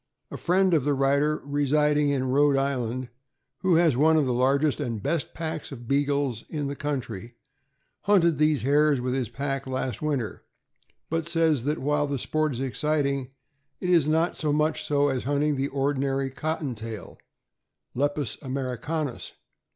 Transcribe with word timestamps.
A 0.31 0.37
friend 0.37 0.73
of 0.73 0.83
the 0.83 0.95
writer, 0.95 1.43
residing 1.45 2.09
in 2.09 2.23
Rhode 2.31 2.57
Island, 2.57 3.09
who 3.59 3.75
has 3.75 3.95
one 3.95 4.17
of 4.17 4.25
the 4.25 4.33
largest 4.33 4.79
and 4.79 4.99
best 5.03 5.35
packs 5.35 5.71
of 5.71 5.87
Beagles 5.87 6.43
in 6.49 6.65
the 6.65 6.75
country, 6.75 7.35
hunted 8.05 8.37
these 8.37 8.63
hares 8.63 8.99
with 8.99 9.13
his 9.13 9.29
pack 9.29 9.67
last 9.67 10.01
winter, 10.01 10.43
but 11.11 11.27
says 11.27 11.65
that 11.65 11.77
while 11.77 12.07
the 12.07 12.17
sport 12.17 12.53
is 12.53 12.59
exciting, 12.61 13.29
it 13.79 13.91
is 13.91 14.07
not 14.07 14.35
so 14.35 14.51
much 14.51 14.83
so 14.83 15.09
as 15.09 15.25
hunting 15.25 15.55
the 15.55 15.67
ordinary 15.67 16.31
cotton 16.31 16.73
tail 16.73 17.19
(Lepus 17.93 18.39
Americanus). 18.41 19.33